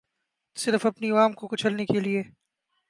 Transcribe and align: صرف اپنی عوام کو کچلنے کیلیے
صرف 0.57 0.85
اپنی 0.85 1.11
عوام 1.11 1.33
کو 1.33 1.47
کچلنے 1.47 1.85
کیلیے 1.85 2.23